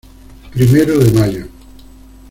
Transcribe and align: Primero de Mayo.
Primero 0.51 0.97
de 0.97 1.11
Mayo. 1.11 1.45